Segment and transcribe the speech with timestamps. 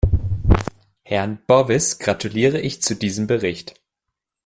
[1.03, 3.79] Herrn Bowis gratuliere ich zu dem Bericht.